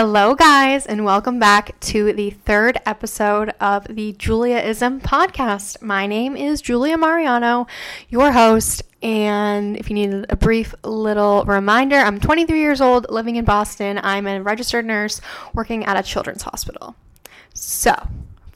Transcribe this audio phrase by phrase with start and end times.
[0.00, 5.82] Hello, guys, and welcome back to the third episode of the Juliaism podcast.
[5.82, 7.66] My name is Julia Mariano,
[8.08, 8.84] your host.
[9.02, 13.98] And if you need a brief little reminder, I'm 23 years old, living in Boston.
[14.00, 15.20] I'm a registered nurse
[15.52, 16.94] working at a children's hospital.
[17.52, 17.92] So,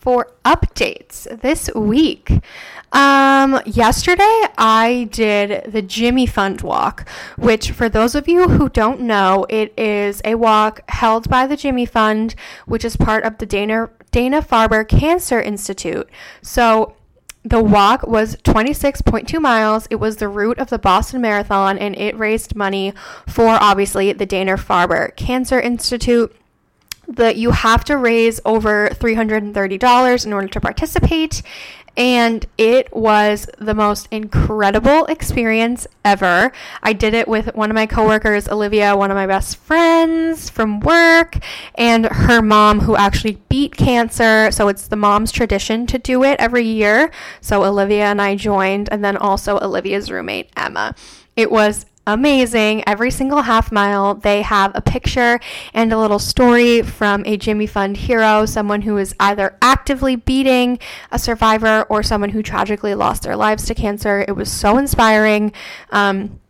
[0.02, 2.42] for updates this week,
[2.90, 7.08] um, yesterday I did the Jimmy Fund Walk,
[7.38, 11.56] which for those of you who don't know, it is a walk held by the
[11.56, 12.34] Jimmy Fund,
[12.66, 16.10] which is part of the Dana Dana Farber Cancer Institute.
[16.42, 16.96] So
[17.44, 19.86] the walk was 26.2 miles.
[19.88, 22.92] It was the route of the Boston Marathon and it raised money
[23.28, 26.36] for obviously the Dana Farber Cancer Institute
[27.16, 31.42] that you have to raise over $330 in order to participate
[31.96, 36.50] and it was the most incredible experience ever.
[36.82, 40.80] I did it with one of my coworkers, Olivia, one of my best friends from
[40.80, 41.38] work,
[41.74, 44.50] and her mom, who actually beat cancer.
[44.50, 47.10] So it's the mom's tradition to do it every year.
[47.40, 50.94] So Olivia and I joined, and then also Olivia's roommate, Emma.
[51.36, 52.82] It was amazing.
[52.86, 55.40] Every single half mile, they have a picture
[55.72, 60.78] and a little story from a Jimmy Fund hero, someone who is either actively beating
[61.10, 64.24] a survivor or someone who tragically lost their lives to cancer.
[64.26, 65.52] It was so inspiring.
[65.90, 66.40] Um,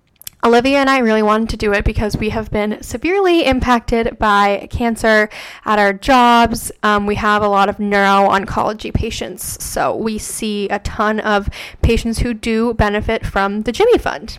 [0.45, 4.67] Olivia and I really wanted to do it because we have been severely impacted by
[4.73, 5.29] cancer
[5.65, 6.73] at our jobs.
[6.83, 11.49] Um, we have a lot of neuro oncology patients, so we see a ton of
[11.81, 14.39] patients who do benefit from the Jimmy Fund.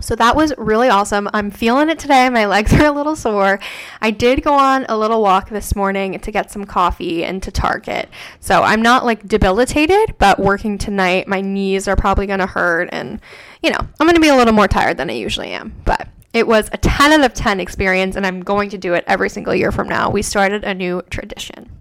[0.00, 1.28] So that was really awesome.
[1.32, 2.28] I'm feeling it today.
[2.28, 3.60] My legs are a little sore.
[4.00, 7.50] I did go on a little walk this morning to get some coffee and to
[7.50, 8.08] Target.
[8.40, 12.88] So I'm not like debilitated, but working tonight, my knees are probably going to hurt.
[12.92, 13.20] And,
[13.62, 15.74] you know, I'm going to be a little more tired than I usually am.
[15.84, 19.04] But it was a 10 out of 10 experience, and I'm going to do it
[19.06, 20.10] every single year from now.
[20.10, 21.77] We started a new tradition.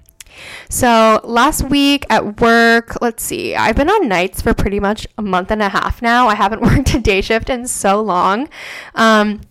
[0.70, 5.22] So last week at work, let's see, I've been on nights for pretty much a
[5.22, 6.28] month and a half now.
[6.28, 8.50] I haven't worked a day shift in so long.
[8.96, 9.42] Um,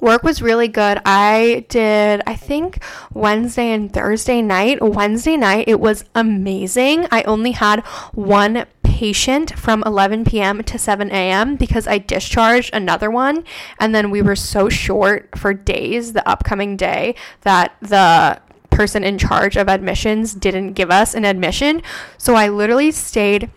[0.00, 1.00] work was really good.
[1.04, 2.82] I did, I think,
[3.12, 4.82] Wednesday and Thursday night.
[4.82, 7.06] Wednesday night, it was amazing.
[7.10, 7.80] I only had
[8.12, 10.62] one patient from 11 p.m.
[10.62, 11.56] to 7 a.m.
[11.56, 13.44] because I discharged another one.
[13.78, 18.40] And then we were so short for days the upcoming day that the
[18.76, 21.82] person in charge of admissions didn't give us an admission.
[22.18, 23.50] So I literally stayed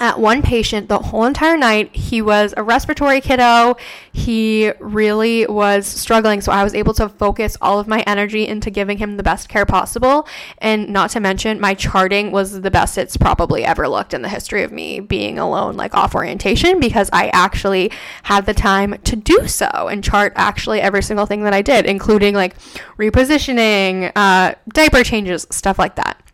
[0.00, 1.94] at one patient the whole entire night.
[1.94, 3.76] He was a respiratory kiddo.
[4.12, 6.40] He really was struggling.
[6.40, 9.50] So I was able to focus all of my energy into giving him the best
[9.50, 10.26] care possible.
[10.58, 14.28] And not to mention, my charting was the best it's probably ever looked in the
[14.28, 19.16] history of me being alone, like off orientation, because I actually had the time to
[19.16, 22.56] do so and chart actually every single thing that I did, including like
[22.96, 26.29] repositioning, uh, diaper changes, stuff like that.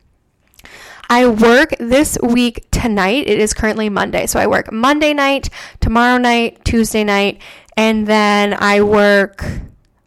[1.08, 3.28] I work this week tonight.
[3.28, 4.26] It is currently Monday.
[4.26, 5.48] So I work Monday night,
[5.80, 7.40] tomorrow night, Tuesday night,
[7.76, 9.44] and then I work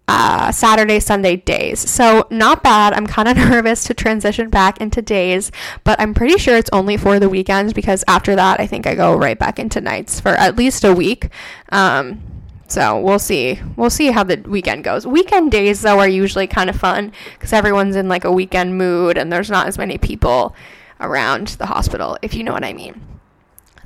[0.08, 1.80] uh, Saturday, Sunday days.
[1.80, 2.94] So not bad.
[2.94, 5.52] I'm kind of nervous to transition back into days,
[5.84, 8.96] but I'm pretty sure it's only for the weekends because after that, I think I
[8.96, 11.30] go right back into nights for at least a week.
[11.72, 12.22] Um,
[12.68, 13.60] so we'll see.
[13.78, 15.08] We'll see how the weekend goes.
[15.08, 19.18] Weekend days, though, are usually kind of fun because everyone's in like a weekend mood
[19.18, 20.56] and there's not as many people
[21.00, 23.02] around the hospital, if you know what I mean.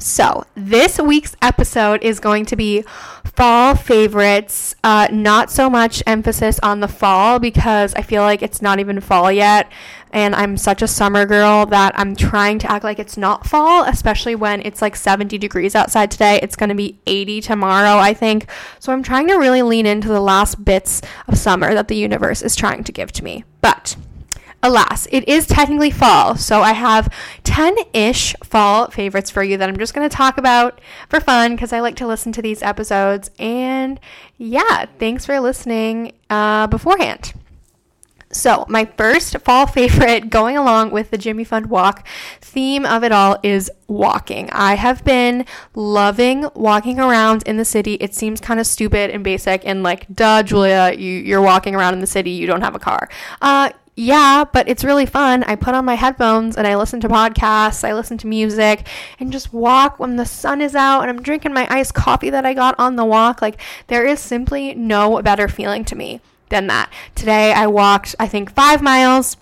[0.03, 2.83] So, this week's episode is going to be
[3.23, 4.75] fall favorites.
[4.83, 8.99] Uh, not so much emphasis on the fall because I feel like it's not even
[8.99, 9.71] fall yet.
[10.11, 13.85] And I'm such a summer girl that I'm trying to act like it's not fall,
[13.85, 16.37] especially when it's like 70 degrees outside today.
[16.43, 18.49] It's going to be 80 tomorrow, I think.
[18.79, 22.41] So, I'm trying to really lean into the last bits of summer that the universe
[22.41, 23.45] is trying to give to me.
[23.61, 23.95] But
[24.63, 26.35] alas, it is technically fall.
[26.35, 27.13] So I have
[27.43, 31.55] 10 ish fall favorites for you that I'm just going to talk about for fun
[31.55, 33.29] because I like to listen to these episodes.
[33.37, 33.99] And
[34.37, 37.33] yeah, thanks for listening uh, beforehand.
[38.33, 42.07] So, my first fall favorite going along with the Jimmy Fund walk
[42.41, 44.49] theme of it all is walking.
[44.51, 45.45] I have been
[45.75, 47.93] loving walking around in the city.
[47.95, 51.93] It seems kind of stupid and basic and like, duh, Julia, you, you're walking around
[51.93, 53.07] in the city, you don't have a car.
[53.41, 55.43] Uh, yeah, but it's really fun.
[55.43, 58.87] I put on my headphones and I listen to podcasts, I listen to music,
[59.19, 62.45] and just walk when the sun is out and I'm drinking my iced coffee that
[62.45, 63.41] I got on the walk.
[63.41, 66.91] Like, there is simply no better feeling to me than that.
[67.13, 69.37] Today I walked, I think, five miles.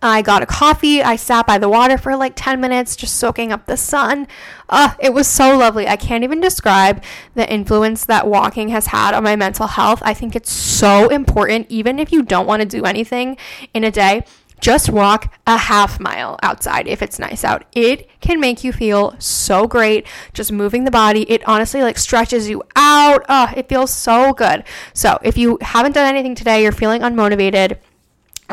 [0.00, 1.02] I got a coffee.
[1.02, 4.28] I sat by the water for like 10 minutes, just soaking up the sun.
[4.68, 5.88] Uh, it was so lovely.
[5.88, 7.02] I can't even describe
[7.34, 10.00] the influence that walking has had on my mental health.
[10.04, 13.36] I think it's so important, even if you don't want to do anything
[13.74, 14.24] in a day.
[14.60, 17.64] Just walk a half mile outside if it's nice out.
[17.72, 21.30] It can make you feel so great just moving the body.
[21.30, 23.24] It honestly like stretches you out.
[23.28, 24.64] Oh, it feels so good.
[24.94, 27.78] So, if you haven't done anything today, you're feeling unmotivated,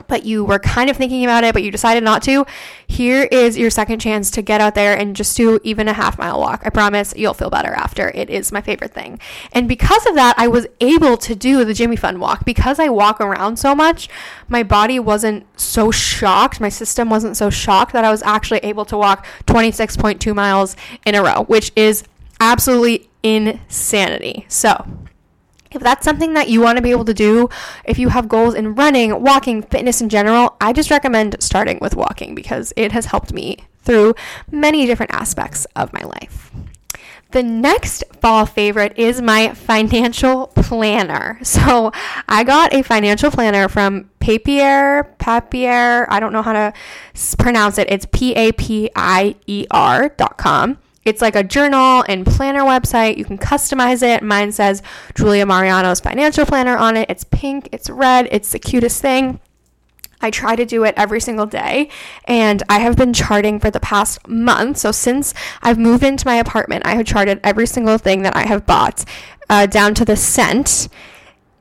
[0.07, 2.45] but you were kind of thinking about it, but you decided not to,
[2.88, 6.18] here is your second chance to get out there and just do even a half
[6.18, 6.62] mile walk.
[6.65, 8.09] I promise you'll feel better after.
[8.09, 9.19] It is my favorite thing.
[9.51, 12.45] And because of that, I was able to do the Jimmy Fund walk.
[12.45, 14.09] Because I walk around so much,
[14.47, 18.86] my body wasn't so shocked, my system wasn't so shocked that I was actually able
[18.86, 20.75] to walk 26.2 miles
[21.06, 22.03] in a row, which is
[22.39, 24.45] absolutely insanity.
[24.50, 24.86] So,
[25.75, 27.50] if that's something that you want to be able to do,
[27.83, 31.95] if you have goals in running, walking, fitness in general, I just recommend starting with
[31.95, 34.16] walking because it has helped me through
[34.51, 36.51] many different aspects of my life.
[37.31, 41.39] The next fall favorite is my financial planner.
[41.44, 41.92] So
[42.27, 46.74] I got a financial planner from Papier, Papier, I don't know how to
[47.38, 47.88] pronounce it.
[47.89, 50.77] It's P A P I E R dot com.
[51.05, 53.17] It's like a journal and planner website.
[53.17, 54.23] You can customize it.
[54.23, 54.81] Mine says
[55.13, 57.09] Julia Mariano's financial planner on it.
[57.09, 59.39] It's pink, it's red, it's the cutest thing.
[60.21, 61.89] I try to do it every single day,
[62.23, 64.77] and I have been charting for the past month.
[64.77, 68.47] So, since I've moved into my apartment, I have charted every single thing that I
[68.47, 69.05] have bought
[69.49, 70.87] uh, down to the cent.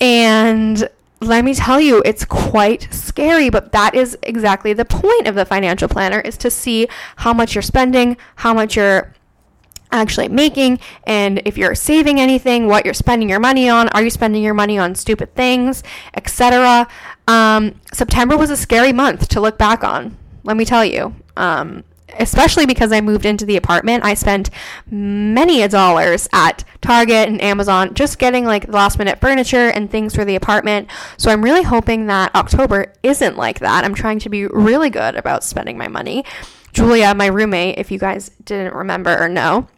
[0.01, 0.89] And
[1.21, 5.45] let me tell you, it's quite scary, but that is exactly the point of the
[5.45, 9.13] financial planner is to see how much you're spending, how much you're
[9.95, 14.11] actually making and if you're saving anything, what you're spending your money on, are you
[14.11, 15.83] spending your money on stupid things,
[16.15, 16.87] etc.
[17.27, 21.15] Um, September was a scary month to look back on, let me tell you.
[21.37, 21.85] Um,
[22.19, 24.51] especially because I moved into the apartment, I spent
[24.91, 30.15] many a dollars at Target and Amazon just getting like last minute furniture and things
[30.15, 30.89] for the apartment.
[31.17, 33.85] So I'm really hoping that October isn't like that.
[33.85, 36.25] I'm trying to be really good about spending my money.
[36.73, 39.69] Julia, my roommate, if you guys didn't remember or know,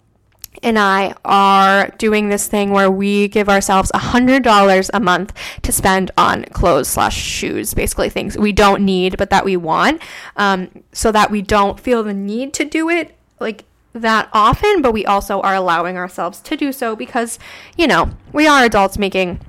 [0.63, 5.33] and I are doing this thing where we give ourselves a hundred dollars a month
[5.63, 10.03] to spend on clothes slash shoes, basically things we don't need but that we want,
[10.37, 14.93] um, so that we don't feel the need to do it like that often, but
[14.93, 17.39] we also are allowing ourselves to do so because
[17.77, 19.41] you know we are adults making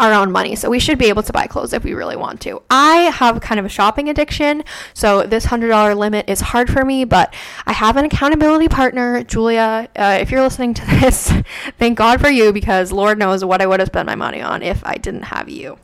[0.00, 0.56] our own money.
[0.56, 2.62] So we should be able to buy clothes if we really want to.
[2.70, 4.64] I have kind of a shopping addiction,
[4.94, 7.34] so this $100 limit is hard for me, but
[7.66, 9.88] I have an accountability partner, Julia.
[9.94, 11.32] Uh, if you're listening to this,
[11.78, 14.62] thank God for you because Lord knows what I would have spent my money on
[14.62, 15.78] if I didn't have you.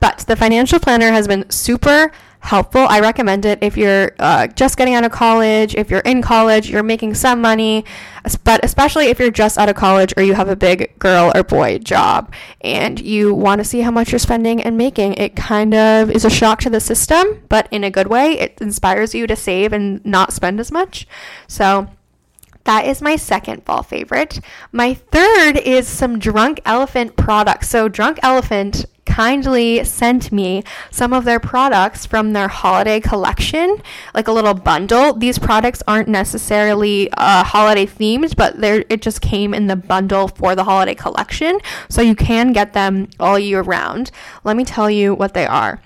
[0.00, 2.86] But the financial planner has been super helpful.
[2.88, 6.70] I recommend it if you're uh, just getting out of college, if you're in college,
[6.70, 7.84] you're making some money,
[8.44, 11.42] but especially if you're just out of college or you have a big girl or
[11.42, 12.32] boy job
[12.62, 15.14] and you want to see how much you're spending and making.
[15.14, 18.38] It kind of is a shock to the system, but in a good way.
[18.38, 21.06] It inspires you to save and not spend as much.
[21.46, 21.88] So,
[22.64, 24.38] that is my second fall favorite.
[24.70, 27.70] My third is some Drunk Elephant products.
[27.70, 33.82] So, Drunk Elephant kindly sent me some of their products from their holiday collection,
[34.14, 35.12] like a little bundle.
[35.12, 40.28] These products aren't necessarily uh, holiday themed, but they it just came in the bundle
[40.28, 41.58] for the holiday collection,
[41.88, 44.12] so you can get them all year round.
[44.44, 45.82] Let me tell you what they are.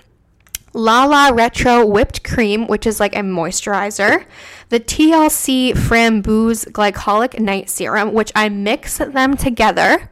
[0.73, 4.25] Lala Retro Whipped Cream, which is like a moisturizer.
[4.69, 10.09] The TLC Framboos Glycolic Night Serum, which I mix them together.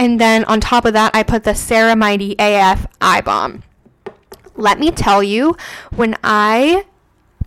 [0.00, 3.62] And then on top of that, I put the Ceramighty AF Eye Balm.
[4.56, 5.58] Let me tell you,
[5.94, 6.86] when I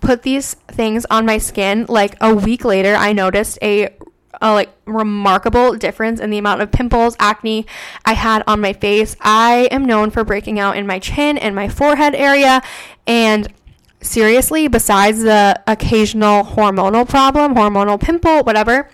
[0.02, 3.96] put these things on my skin, like a week later, I noticed a,
[4.40, 7.66] a like remarkable difference in the amount of pimples, acne
[8.06, 9.16] I had on my face.
[9.20, 12.62] I am known for breaking out in my chin and my forehead area,
[13.08, 13.52] and
[14.00, 18.90] seriously, besides the occasional hormonal problem, hormonal pimple, whatever,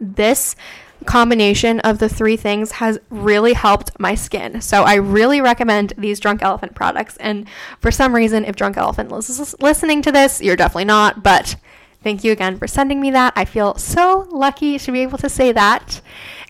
[0.00, 0.56] this
[1.06, 4.60] combination of the three things has really helped my skin.
[4.60, 7.16] So I really recommend these Drunk Elephant products.
[7.18, 7.48] And
[7.80, 11.22] for some reason, if Drunk Elephant is listening to this, you're definitely not.
[11.22, 11.56] But
[12.02, 13.32] thank you again for sending me that.
[13.36, 16.00] I feel so lucky to be able to say that.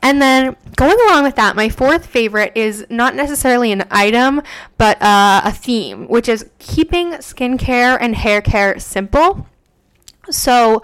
[0.03, 4.43] And then going along with that, my fourth favorite is not necessarily an item,
[4.77, 9.47] but uh, a theme, which is keeping skincare and hair care simple.
[10.31, 10.83] So,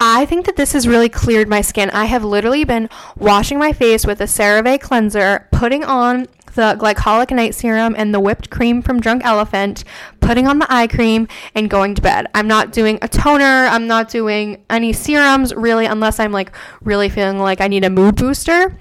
[0.00, 1.90] I think that this has really cleared my skin.
[1.90, 7.34] I have literally been washing my face with a CeraVe cleanser, putting on the glycolic
[7.34, 9.82] night serum and the whipped cream from Drunk Elephant,
[10.20, 12.26] putting on the eye cream, and going to bed.
[12.34, 13.66] I'm not doing a toner.
[13.66, 16.52] I'm not doing any serums really, unless I'm like
[16.82, 18.78] really feeling like I need a mood booster.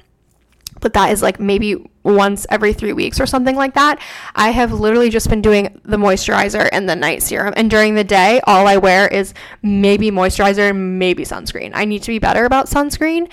[0.82, 4.00] But that is like maybe once every three weeks or something like that.
[4.36, 7.54] I have literally just been doing the moisturizer and the night serum.
[7.58, 11.72] And during the day, all I wear is maybe moisturizer and maybe sunscreen.
[11.74, 13.30] I need to be better about sunscreen.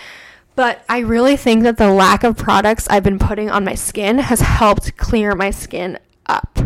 [0.57, 4.19] But I really think that the lack of products I've been putting on my skin
[4.19, 6.59] has helped clear my skin up.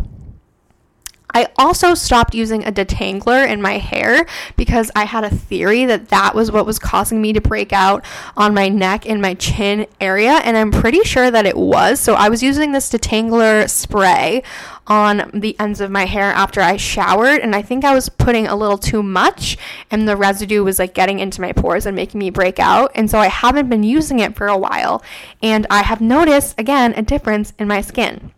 [1.35, 6.08] I also stopped using a detangler in my hair because I had a theory that
[6.08, 8.04] that was what was causing me to break out
[8.37, 12.00] on my neck and my chin area, and I'm pretty sure that it was.
[12.00, 14.42] So I was using this detangler spray
[14.87, 18.47] on the ends of my hair after I showered, and I think I was putting
[18.47, 19.58] a little too much,
[19.90, 22.90] and the residue was like getting into my pores and making me break out.
[22.94, 25.02] And so I haven't been using it for a while,
[25.42, 28.32] and I have noticed again a difference in my skin.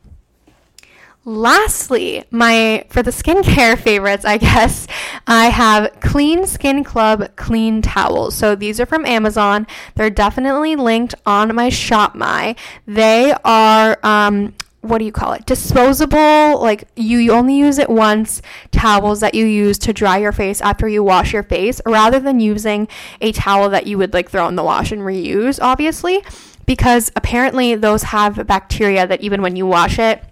[1.24, 4.86] Lastly, my for the skincare favorites, I guess,
[5.26, 8.34] I have Clean Skin Club clean towels.
[8.34, 9.66] So these are from Amazon.
[9.96, 12.56] They're definitely linked on my ShopMy.
[12.86, 15.44] They are um, what do you call it?
[15.44, 18.40] Disposable, like you, you only use it once,
[18.72, 22.40] towels that you use to dry your face after you wash your face, rather than
[22.40, 22.88] using
[23.20, 26.22] a towel that you would like throw in the wash and reuse, obviously,
[26.64, 30.24] because apparently those have bacteria that even when you wash it,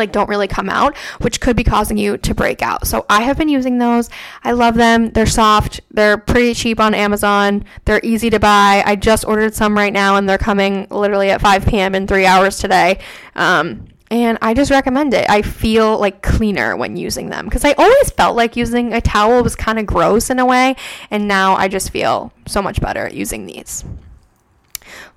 [0.00, 2.86] like don't really come out, which could be causing you to break out.
[2.86, 4.10] So I have been using those.
[4.42, 5.10] I love them.
[5.10, 5.80] They're soft.
[5.90, 7.64] They're pretty cheap on Amazon.
[7.84, 8.82] They're easy to buy.
[8.84, 11.94] I just ordered some right now and they're coming literally at 5 p.m.
[11.94, 13.00] in three hours today.
[13.36, 15.30] Um, and I just recommend it.
[15.30, 19.42] I feel like cleaner when using them because I always felt like using a towel
[19.42, 20.74] was kind of gross in a way,
[21.12, 23.84] and now I just feel so much better using these.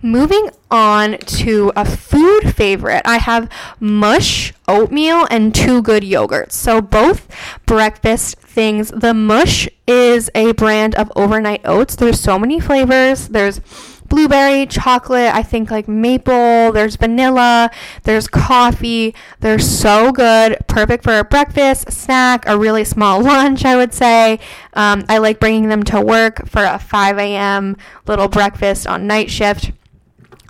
[0.01, 3.49] Moving on to a food favorite, I have
[3.79, 6.51] mush, oatmeal, and two good yogurts.
[6.53, 7.27] So both
[7.65, 8.89] breakfast things.
[8.89, 11.95] The mush is a brand of overnight oats.
[11.95, 13.29] There's so many flavors.
[13.29, 13.61] There's
[14.09, 17.71] blueberry, chocolate, I think like maple, there's vanilla,
[18.03, 19.15] there's coffee.
[19.39, 20.57] They're so good.
[20.67, 24.39] Perfect for a breakfast, snack, a really small lunch, I would say.
[24.73, 27.77] Um, I like bringing them to work for a 5 a.m.
[28.07, 29.71] little breakfast on night shift.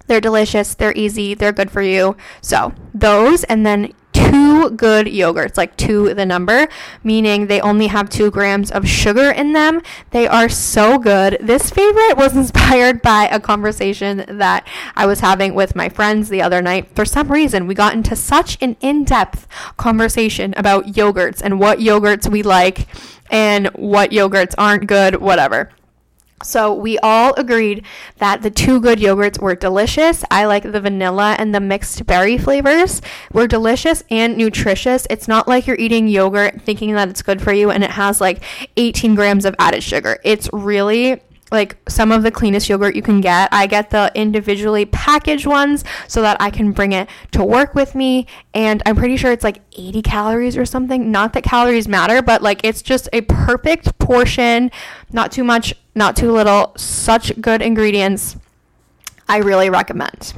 [0.08, 2.18] They're delicious, they're easy, they're good for you.
[2.42, 6.68] So, those and then two good yogurts, like two the number,
[7.04, 9.82] meaning they only have two grams of sugar in them.
[10.12, 11.38] They are so good.
[11.42, 16.42] This favorite was inspired by a conversation that I was having with my friends the
[16.42, 16.96] other night.
[16.96, 21.80] For some reason, we got into such an in depth conversation about yogurts and what
[21.80, 22.88] yogurts we like
[23.30, 25.72] and what yogurts aren't good, whatever.
[26.44, 27.86] So we all agreed
[28.18, 30.24] that the two good yogurts were delicious.
[30.30, 35.08] I like the vanilla and the mixed berry flavors were delicious and nutritious.
[35.10, 38.22] It's not like you're eating yogurt thinking that it's good for you and it has
[38.22, 38.44] like
[38.78, 40.20] 18 grams of added sugar.
[40.24, 41.22] It's really
[41.54, 43.48] like some of the cleanest yogurt you can get.
[43.54, 47.96] I get the individually packaged ones so that I can bring it to work with
[47.96, 48.28] me.
[48.54, 51.12] And I'm pretty sure it's like 80 calories or something.
[51.12, 54.72] Not that calories matter, but like it's just a perfect portion.
[55.12, 56.74] Not too much, not too little.
[56.76, 58.36] Such good ingredients.
[59.30, 60.34] I really recommend.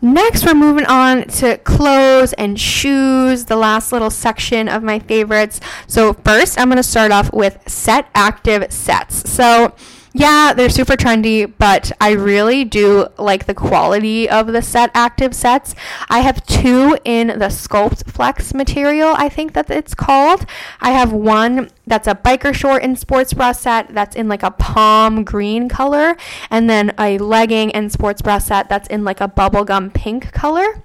[0.00, 5.60] Next, we're moving on to clothes and shoes, the last little section of my favorites.
[5.88, 9.28] So, first, I'm going to start off with set active sets.
[9.28, 9.74] So,
[10.12, 15.34] yeah, they're super trendy, but I really do like the quality of the set active
[15.34, 15.74] sets.
[16.08, 20.46] I have two in the Sculpt Flex material, I think that it's called.
[20.80, 24.50] I have one that's a biker short and sports bra set that's in like a
[24.50, 26.16] palm green color,
[26.50, 30.82] and then a legging and sports bra set that's in like a bubblegum pink color.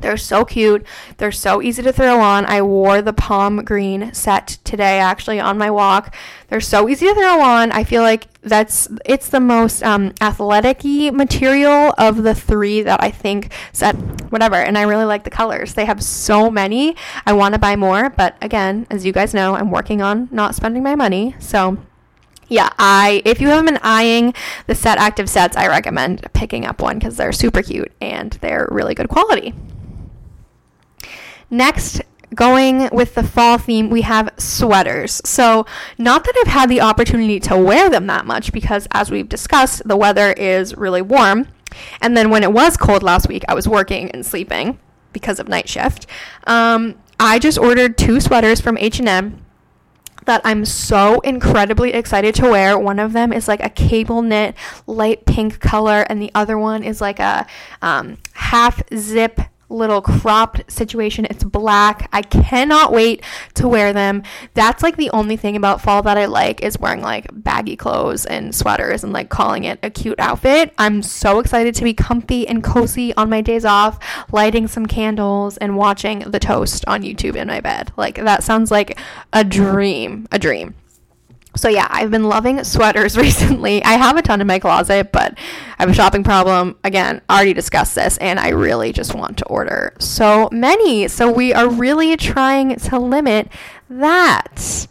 [0.00, 0.86] They're so cute.
[1.16, 2.46] They're so easy to throw on.
[2.46, 6.14] I wore the palm green set today actually on my walk.
[6.48, 7.72] They're so easy to throw on.
[7.72, 13.10] I feel like that's it's the most um, athletic material of the three that I
[13.10, 13.94] think set
[14.30, 14.56] whatever.
[14.56, 15.74] And I really like the colors.
[15.74, 16.96] They have so many.
[17.26, 20.54] I want to buy more, but again, as you guys know, I'm working on not
[20.54, 21.34] spending my money.
[21.38, 21.78] So
[22.48, 24.34] yeah, I if you haven't been eyeing
[24.66, 28.68] the set active sets, I recommend picking up one because they're super cute and they're
[28.70, 29.54] really good quality.
[31.50, 32.02] Next,
[32.34, 35.20] going with the fall theme, we have sweaters.
[35.24, 39.28] So, not that I've had the opportunity to wear them that much because, as we've
[39.28, 41.48] discussed, the weather is really warm.
[42.00, 44.78] And then when it was cold last week, I was working and sleeping
[45.12, 46.06] because of night shift.
[46.46, 49.44] Um, I just ordered two sweaters from H&M
[50.26, 52.78] that I'm so incredibly excited to wear.
[52.78, 54.54] One of them is like a cable knit
[54.86, 57.46] light pink color, and the other one is like a
[57.80, 61.26] um, half zip little cropped situation.
[61.26, 62.08] It's black.
[62.12, 63.22] I cannot wait
[63.54, 64.22] to wear them.
[64.54, 68.26] That's like the only thing about fall that I like is wearing like baggy clothes
[68.26, 70.72] and sweaters and like calling it a cute outfit.
[70.78, 73.98] I'm so excited to be comfy and cozy on my days off,
[74.32, 77.92] lighting some candles and watching the toast on YouTube in my bed.
[77.96, 78.98] Like that sounds like
[79.32, 80.74] a dream, a dream.
[81.58, 83.82] So yeah, I've been loving sweaters recently.
[83.82, 86.76] I have a ton in my closet, but I have a shopping problem.
[86.84, 91.08] Again, already discussed this, and I really just want to order so many.
[91.08, 93.48] So we are really trying to limit
[93.90, 94.86] that.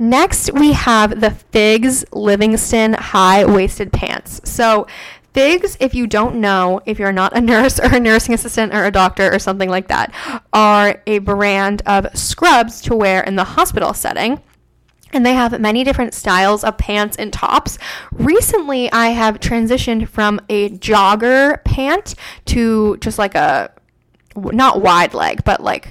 [0.00, 4.40] Next, we have the Figs Livingston high waisted pants.
[4.42, 4.88] So
[5.32, 8.84] Figs, if you don't know, if you're not a nurse or a nursing assistant or
[8.84, 10.12] a doctor or something like that,
[10.52, 14.40] are a brand of scrubs to wear in the hospital setting
[15.12, 17.78] and they have many different styles of pants and tops.
[18.12, 22.14] Recently, I have transitioned from a jogger pant
[22.46, 23.70] to just like a
[24.36, 25.88] not wide leg, but like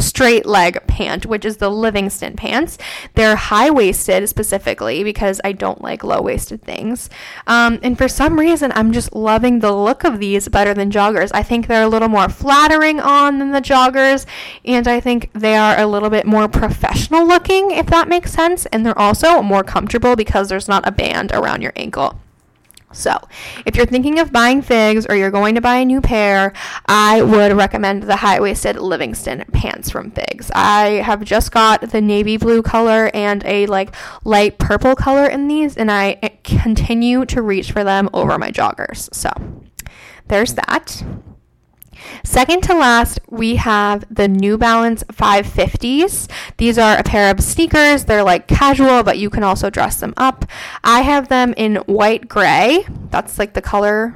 [0.00, 2.78] straight leg pant, which is the Livingston pants.
[3.14, 7.10] They're high waisted specifically because I don't like low waisted things.
[7.46, 11.30] Um, and for some reason, I'm just loving the look of these better than joggers.
[11.34, 14.26] I think they're a little more flattering on than the joggers,
[14.64, 18.66] and I think they are a little bit more professional looking, if that makes sense.
[18.66, 22.20] And they're also more comfortable because there's not a band around your ankle.
[22.92, 23.16] So,
[23.64, 26.52] if you're thinking of buying figs or you're going to buy a new pair,
[26.86, 30.50] I would recommend the high waisted Livingston pants from Figs.
[30.54, 33.94] I have just got the navy blue color and a like
[34.24, 38.50] light purple color in these, and I eh, continue to reach for them over my
[38.50, 39.12] joggers.
[39.14, 39.30] So,
[40.26, 41.02] there's that.
[42.24, 46.30] Second to last, we have the New Balance 550s.
[46.56, 48.04] These are a pair of sneakers.
[48.04, 50.44] They're like casual, but you can also dress them up.
[50.84, 52.84] I have them in white gray.
[53.10, 54.14] That's like the color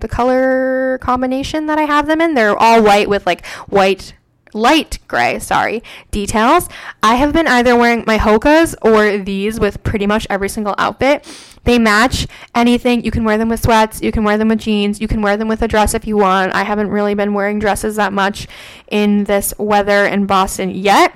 [0.00, 2.34] the color combination that I have them in.
[2.34, 4.14] They're all white with like white
[4.54, 6.68] light gray, sorry, details.
[7.02, 11.26] I have been either wearing my Hokas or these with pretty much every single outfit.
[11.68, 13.04] They match anything.
[13.04, 15.36] You can wear them with sweats, you can wear them with jeans, you can wear
[15.36, 16.54] them with a dress if you want.
[16.54, 18.48] I haven't really been wearing dresses that much
[18.90, 21.14] in this weather in Boston yet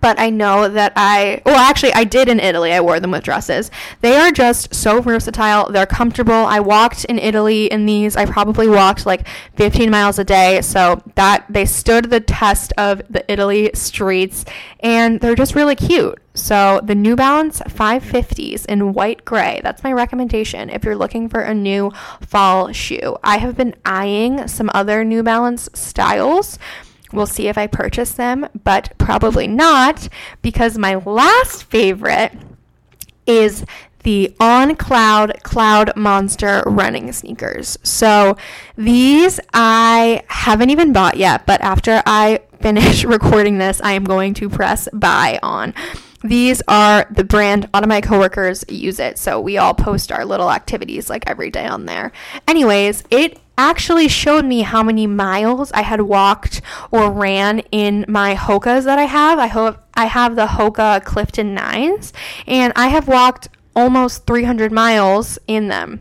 [0.00, 2.72] but I know that I, well, actually, I did in Italy.
[2.72, 3.70] I wore them with dresses.
[4.00, 5.70] They are just so versatile.
[5.70, 6.32] They're comfortable.
[6.32, 8.16] I walked in Italy in these.
[8.16, 10.60] I probably walked like 15 miles a day.
[10.62, 14.44] So that they stood the test of the Italy streets
[14.80, 16.18] and they're just really cute.
[16.34, 19.60] So the New Balance 550s in white gray.
[19.62, 23.16] That's my recommendation if you're looking for a new fall shoe.
[23.22, 26.58] I have been eyeing some other New Balance styles.
[27.12, 30.08] We'll see if I purchase them, but probably not
[30.42, 32.32] because my last favorite
[33.26, 33.64] is
[34.02, 37.78] the On Cloud Cloud Monster running sneakers.
[37.82, 38.36] So
[38.76, 44.34] these I haven't even bought yet, but after I finish recording this, I am going
[44.34, 45.74] to press buy on.
[46.22, 47.64] These are the brand.
[47.64, 51.24] A lot of my coworkers use it, so we all post our little activities like
[51.26, 52.12] every day on there.
[52.46, 58.34] Anyways, it actually showed me how many miles I had walked or ran in my
[58.34, 59.38] Hokas that I have.
[59.38, 62.12] I hope I have the Hoka Clifton 9s
[62.46, 66.00] and I have walked almost 300 miles in them.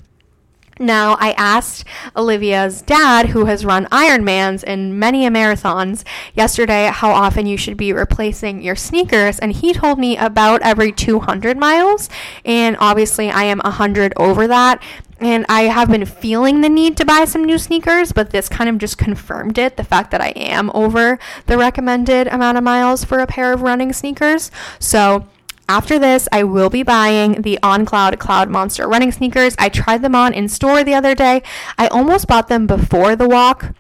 [0.82, 1.84] Now, I asked
[2.16, 7.76] Olivia's dad, who has run Ironmans and many a marathons, yesterday how often you should
[7.76, 12.10] be replacing your sneakers, and he told me about every 200 miles.
[12.46, 14.82] And obviously, I am 100 over that.
[15.22, 18.70] And I have been feeling the need to buy some new sneakers, but this kind
[18.70, 23.04] of just confirmed it the fact that I am over the recommended amount of miles
[23.04, 24.50] for a pair of running sneakers.
[24.80, 25.28] So,
[25.68, 29.56] after this, I will be buying the On Cloud Cloud Monster running sneakers.
[29.60, 31.44] I tried them on in store the other day.
[31.78, 33.76] I almost bought them before the walk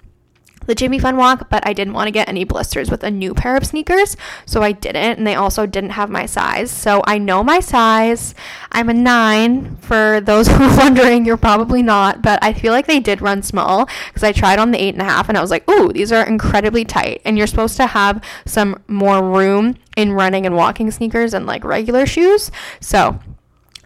[0.70, 3.34] the Jimmy Fund walk, but I didn't want to get any blisters with a new
[3.34, 5.18] pair of sneakers, so I didn't.
[5.18, 6.70] And they also didn't have my size.
[6.70, 8.36] So I know my size.
[8.72, 9.78] I'm a nine.
[9.78, 13.42] For those who are wondering, you're probably not, but I feel like they did run
[13.42, 15.92] small because I tried on the eight and a half and I was like, ooh,
[15.92, 17.22] these are incredibly tight.
[17.26, 21.64] And you're supposed to have some more room in running and walking sneakers and like
[21.64, 22.52] regular shoes.
[22.80, 23.20] So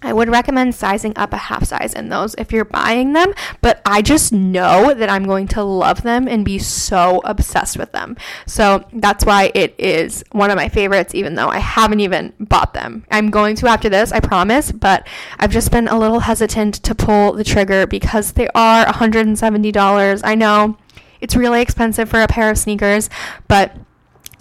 [0.03, 3.81] I would recommend sizing up a half size in those if you're buying them, but
[3.85, 8.17] I just know that I'm going to love them and be so obsessed with them.
[8.45, 12.73] So that's why it is one of my favorites, even though I haven't even bought
[12.73, 13.05] them.
[13.09, 15.07] I'm going to after this, I promise, but
[15.39, 20.21] I've just been a little hesitant to pull the trigger because they are $170.
[20.23, 20.77] I know
[21.21, 23.09] it's really expensive for a pair of sneakers,
[23.47, 23.75] but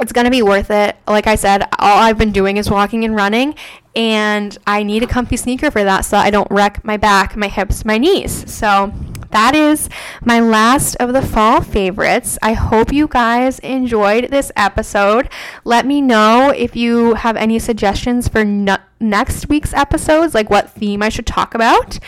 [0.01, 0.96] it's going to be worth it.
[1.07, 3.55] Like I said, all I've been doing is walking and running,
[3.95, 7.49] and I need a comfy sneaker for that so I don't wreck my back, my
[7.49, 8.51] hips, my knees.
[8.53, 8.93] So
[9.33, 9.89] that is
[10.25, 12.39] my last of the fall favorites.
[12.43, 15.29] I hope you guys enjoyed this episode.
[15.65, 20.71] Let me know if you have any suggestions for no- next week's episodes, like what
[20.71, 21.99] theme I should talk about.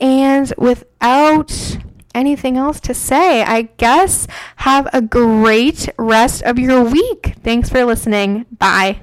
[0.00, 1.78] And without
[2.14, 7.34] anything else to say, I guess have a great rest of your week.
[7.42, 8.46] Thanks for listening.
[8.56, 9.00] Bye.